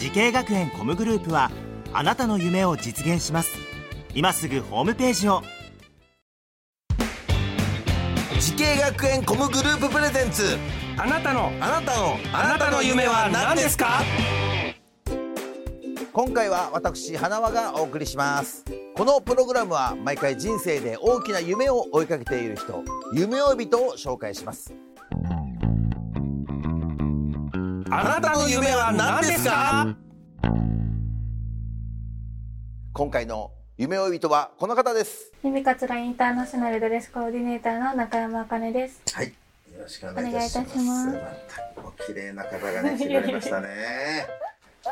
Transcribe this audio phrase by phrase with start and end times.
[0.00, 1.50] 滋慶学園 COMグループは
[1.92, 3.50] あなたの夢を実現します。
[4.14, 5.42] 今すぐホームページを。
[8.40, 10.56] 滋慶学園 COMグループプレゼンツ。
[10.96, 14.00] あなたのあなたのあなたの夢は何ですか？
[16.14, 18.64] 今回は私花輪がお送りします。
[18.96, 24.74] このプログラムは毎回人生で大きな夢を追いかけている人夢追い人を紹介します
[27.92, 29.96] あなたの夢は何ですか？
[32.92, 35.32] 今回の夢追い人はこの方です。
[35.42, 39.02] ゆみかつらインターナショナルドレスコーディネーターの中山あかねです。
[39.12, 39.26] はい。
[39.26, 39.32] よ
[39.80, 40.78] ろしくお願いいたします。
[40.78, 43.68] ますまたお綺麗な方がね来てくれましたね。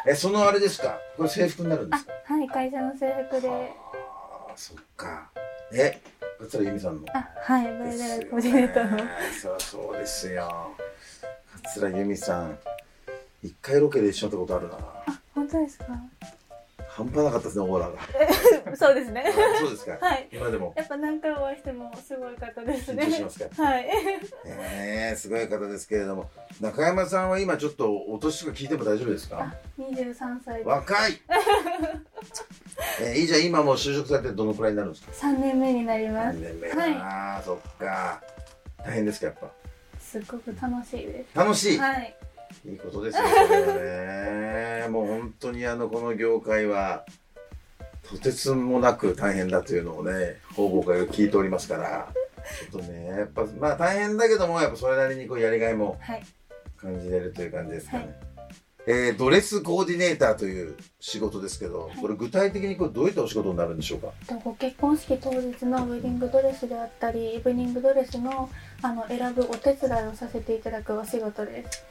[0.04, 0.98] えそのあれですか？
[1.16, 2.12] これ制服になるんですか？
[2.24, 5.30] はい、会社の制服で、あーそっか。
[5.72, 6.00] え
[6.40, 7.02] 桂由美さんの？
[7.14, 8.98] あ、はい、ブライダルコーディネーターの。
[9.40, 10.72] そりゃそうですよ。
[11.62, 12.58] 桂由美さん
[13.42, 14.76] 一回ロケで一緒になったことあるな。
[15.34, 15.86] 本当ですか？
[16.88, 18.76] 半端なかったですねオーラが。
[18.76, 19.24] そうですね。
[19.60, 20.28] そうですか、はい。
[20.32, 20.72] 今でも。
[20.76, 23.04] やっぱ何回お会いしてもすごい方ですね。
[23.04, 23.14] 緊張。
[23.16, 23.62] しますか？
[23.62, 23.84] はい。
[23.84, 23.92] ね
[25.12, 26.28] えすごい方ですけれども。
[26.60, 29.38] 中山さんは今ちょっとお年とか聞いても大丈夫ですか？
[29.38, 31.12] あ、23歳で若い。
[33.00, 36.38] えー、いいじゃん今もう就職されてどのくらいになるんですか？3年目になります。
[36.38, 36.42] 何。
[36.42, 36.76] 年目か。
[36.76, 38.20] な、そっか。
[38.84, 39.36] 大変ですかやっ
[40.00, 41.80] すっごく楽しいでぱ楽しい、す。
[41.80, 42.16] はい。
[42.64, 44.86] いいことですよね。
[44.90, 47.04] もう本当にあのこの業界は
[48.02, 52.08] とてつもなく大変だというのをね報告会を聞いておりますから。
[52.70, 56.24] ちょっとねやっぱまあ大変だけどもやっぱそれなりにこうやりがいもはい。
[56.78, 58.37] 感じれるという感じですかね、はい
[58.90, 64.08] えードレスコーディネーターという仕事ですけど、これ具体的にこれどういったお仕事になるんでしょうか？
[64.26, 68.48] とご結婚式当日のウェディングドレスであったり、イブニングドレスの
[68.80, 71.84] あの選ぶお手伝いをさせていただくお仕事です。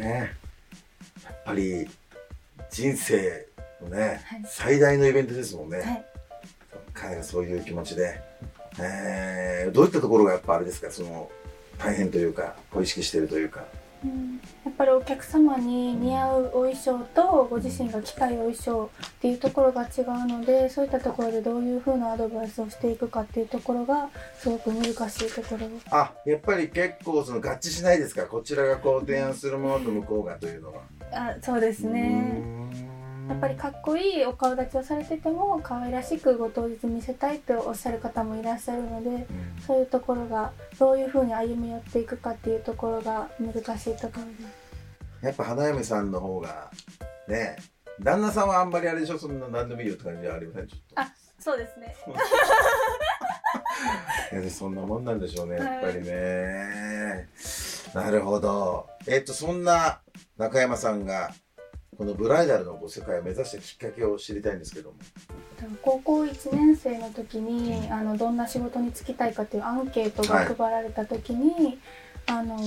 [0.00, 0.32] ね
[1.24, 1.86] やっぱり
[2.70, 3.46] 人生
[3.82, 4.42] のね、はい。
[4.46, 6.04] 最大のイベントですもんね、はい。
[6.94, 8.18] 彼がそういう気持ちで、
[8.80, 10.90] えーどういったところがやっぱあれですか？
[10.90, 11.30] その
[11.76, 13.64] 大変というかこう意識しているというか
[14.04, 25.68] うんやっぱりお客様に似合うお衣装とご自身が着たいお衣装っていうところが違うのでそういったところでどういうふうなアドバイスをしていくかっていうところがすごく難しいところ。
[25.90, 28.26] あやっぱり結構その合致しないですか？
[28.26, 30.80] こちらがこう提案するものと向こうがというのは。
[31.12, 32.42] あそうですね
[33.28, 39.26] やっぱりかっこいいお顔立ちをされてても可愛らしくご当日見せたいとおっしゃる方もいらっしゃるので
[39.66, 44.32] そういうところがどういうふうに歩み寄っていくかっていうところが難しいところで
[45.20, 45.26] す。
[45.26, 46.70] やっぱ花嫁さんの方が
[47.28, 47.56] ね
[48.00, 51.94] 旦那さんはあんまりあれでしょそんな何でもいいよって感じはありませんちょっとあそうですね。
[54.32, 57.28] いやそんなもんなんでしょうね、はいやっぱりね。
[57.94, 58.88] なるほど。
[59.06, 60.00] えっと、そんな
[60.36, 61.32] 中山さんが、
[61.96, 64.96] このブライダルの世界を目指したきっかけを知りたいんですけども。
[65.82, 71.78] 高校1年生の時にあのどんな仕事に就きたいかっていうアンケートが配られた時に、
[72.26, 72.58] あの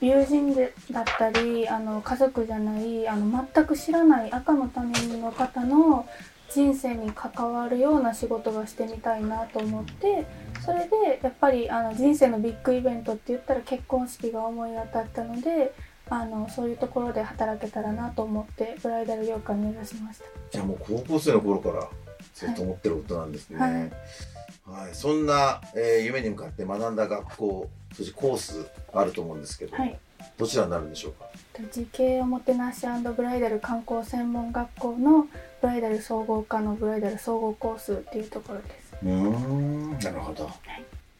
[0.00, 6.06] 友人でだったりあの家族じゃないあの全く知らない赤の他人の方の
[6.48, 10.26] 人生に関わるような仕事がしてみたいなと思って
[10.64, 15.74] それでやっぱりあの人生のビッグイベントって言ったら結婚式が思い当たったので
[16.08, 20.24] あのそういうところで働けたらなと思ってブライダル業界を目指しました。
[20.50, 21.88] じゃあもう高校生の頃から
[22.34, 23.58] ずっと思ってることなんですね。
[23.58, 24.94] ははいい。
[24.94, 29.98] そんな、えー夢に向かって学んだ学校、そしてコースあると思うんですけど、はい
[30.38, 31.26] どちらになるんでしょうか？
[31.72, 32.84] 時系おもてなし
[33.16, 35.26] ブライダル観光専門学校の
[35.60, 40.50] ブライダル総合科のブライダル総合コースっていうところですうーん、なるほど。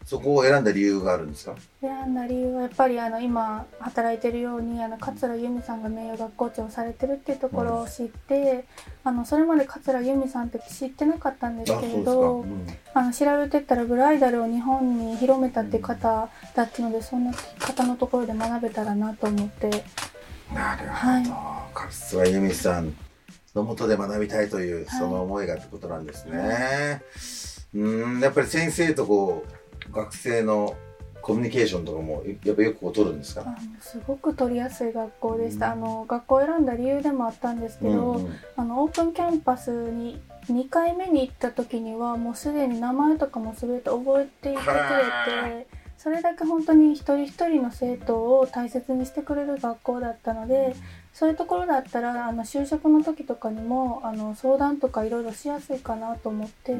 [0.06, 1.56] そこを選んだ理由があるんですか？
[1.80, 8.64] 選んだ理由はやっぱりあの今働いてるようにあの桂由美さんが名誉学校長をされてるっていうところを知って、
[9.02, 12.66] あのそれまで桂由美さんって知ってなかったんですけれどうん。
[12.94, 19.68] あの調べてったらブライダルを日本に広めたっていう方だったのでそんな方のところで学べたらなと思って。
[20.54, 21.34] なるほど。
[21.34, 22.94] は桂由美さん
[23.56, 27.02] のもとで学びたいという、その思いがってことなんですね。
[27.74, 29.52] うーん、やっぱり先生とこう、
[29.92, 30.74] 学生の
[31.22, 33.44] コミュニケーションとかもやっぱよく取るんですか？
[33.80, 35.72] すごく取りやすい学校でした、うん。
[35.72, 38.32] あの学校を選んだ理由でもあったんですけど、うんうん。
[38.56, 44.74] あのオープンキャンパスに2回目に行った時にはもうすでに名前とかも全て覚えていてくれ
[45.64, 45.66] て
[45.98, 50.76] それだけ本当に一人一人の生徒を大切にしてくれる学校だったので
[51.18, 56.76] そういうところだったらあの就職の時とかにもあの相談とかいろいろしやすいかなと思って。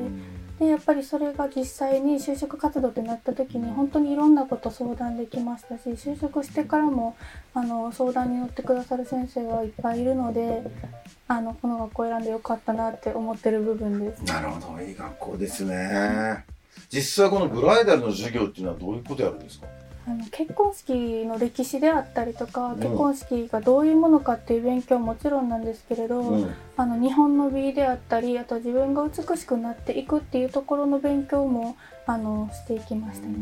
[0.59, 7.15] でやっぱりそれが実際に就職活動ってなった時に本当にいろんなこと相談できましたし就職してからも
[7.53, 10.63] あの相談に乗ってくださる先生はいっぱいいるので
[11.29, 14.23] あのこの学校選んでよかったなって思ってる部分です。
[14.25, 16.45] なるほどいい学校ですね
[16.91, 19.67] 実際このブライダルの授業っていうのはどういうことやるんですか？
[20.09, 22.77] あの結婚式の歴史であったりとかん。
[22.77, 26.55] 結婚式がどういうものかっていう勉強はもちろんなんですけれど、うん。
[26.77, 31.77] あの日本の美であったりあと自分が美しくなっていくっていうところの勉強も
[32.07, 33.35] あのしていきましたね。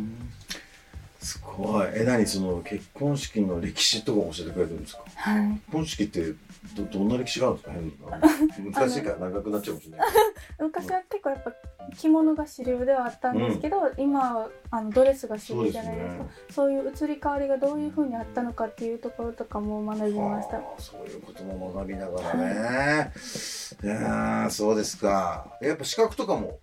[1.21, 1.89] すごい。
[1.95, 5.03] え何その結婚式の歴史とかも教えてくれるんですか？
[5.17, 5.49] はい。
[5.49, 6.33] 結婚式って
[6.77, 8.19] どどんな歴史があるんですか
[8.57, 10.09] 変な 難しいから長くなっちゃうかもしれない。
[10.61, 11.53] 昔は結構やっぱ
[11.97, 16.25] 着物が主流ではあったんですけど、今はあのドレスが主流じゃないですか。
[16.51, 20.57] そういう移り変わりがどういうふうにあったのかっていうところとかも学びました。
[20.57, 23.13] はあそういうことも学びながらね。
[23.83, 25.59] いやーそうですか。
[25.61, 26.59] やっぱ資格とかも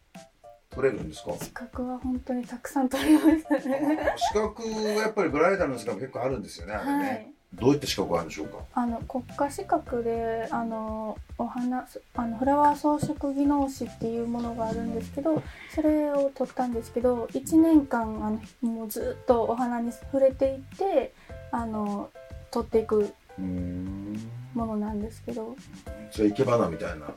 [0.72, 1.34] 取れるんですか？
[1.40, 4.14] 資格は本当にたくさん取りましたね。
[4.18, 4.70] 資格は
[5.04, 6.74] やっぱりブライダルの資格結構あるんですよね。
[6.74, 7.08] あれね。
[7.10, 8.58] はいどういった資格があるんでしょうか？
[8.74, 15.44] あの国家資格であのお花あのフラワー装飾技能士っていうものがあるんですけど
[15.76, 21.14] それを取ったんですけど1年間あのもうずっとお花に触れていって
[21.52, 22.10] あの
[22.52, 23.14] 取っていく。
[24.54, 25.56] ものなんですけど。
[26.12, 27.08] それ生け花みたいな。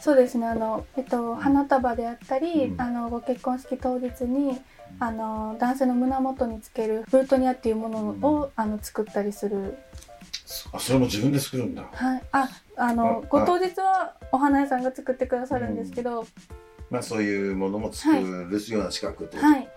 [0.00, 0.46] そうですね。
[0.46, 2.80] あの、えっと、花束であったり、うん。
[2.80, 4.60] あのご結婚式当日に
[4.98, 7.98] あの男性の胸元につけるブルトニアっていうもの
[8.28, 9.78] を、あの作ったりする。
[10.72, 11.82] あそれも自分で作るんだ。
[11.92, 12.22] はい。
[12.32, 16.26] ああのあご当日はお花屋さんが作ってくださるんですけど、
[16.90, 19.68] まあそういうものも作るような資格ってこと、はい。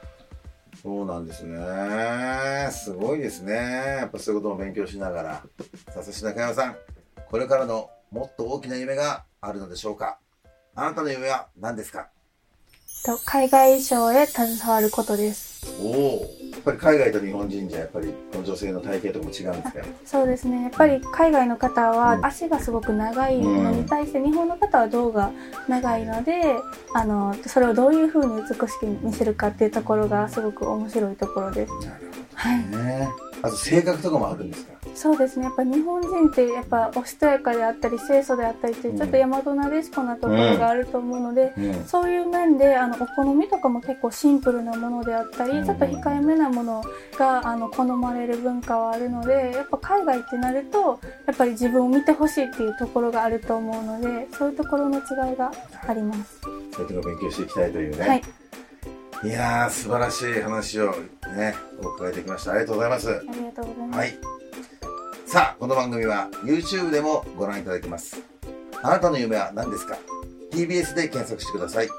[0.82, 2.70] そうなんですね。
[2.72, 3.54] すごいですね。
[3.54, 5.44] やっぱそういうことも勉強しながら。
[5.90, 6.76] さあ、そして中山さん、
[7.30, 10.18] これからのもっと大きな夢があるのでしょうか？
[10.76, 12.10] あなたの夢は何ですか？
[13.06, 15.72] と海外衣装へ携わることです。
[15.82, 16.30] おお。
[16.52, 20.64] やっぱり海外と日本人じゃやっぱりこの女性の体型とかも違うんですかそうですね。
[20.64, 21.98] やっぱり海外の方うん。
[21.98, 25.32] は足がすごく長いのに対して日本の方は胴が
[25.70, 26.34] 長いので
[26.96, 31.74] あのそれをどういうふうに美しく見せるかっていうところがすごく面白いところです。
[31.86, 33.08] なるはいほどね。
[33.44, 34.79] あと性格とかもあるんですか？
[35.00, 41.86] そうですねやっぱ日本人ってやっぱおしとやかであったり清楚であったりっていうちょっと大和なでしこなところがあると思うので、うん。
[41.86, 46.84] そういう面であのお好みとかも結構シンプルなものであったり、うんちょっと控えめなもの
[47.18, 55.52] があの好まれる文化はあるのでやっぱ海外ってなるとやっぱり自分を見てほしいっていうところがあると思うのでそういうところの違いが
[55.88, 56.42] あります。
[56.74, 58.08] そういうとこ勉強していきたいというね。
[58.08, 58.22] はい、
[59.24, 60.92] いやー、素晴らしい話を
[61.36, 61.54] ね、
[61.84, 62.52] お伺いできました。
[62.52, 63.10] ありがとうございます。
[63.10, 63.98] ありがとうございます。
[63.98, 64.39] はい。
[65.30, 68.20] さあ、この番組は YouTube でもご覧いただけます。
[68.82, 69.96] あなたの夢は何ですか
[70.52, 71.90] ?TBS で検索してください。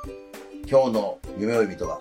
[0.68, 2.00] 今日の夢追い人は、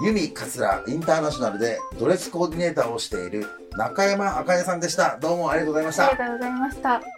[0.00, 5.18] ユミカツラインターナショナルでドレスコーディネーターをしている中山あかねさんでした。
[5.20, 6.06] どうもありがとうございました。
[6.06, 7.17] ありがとうございました。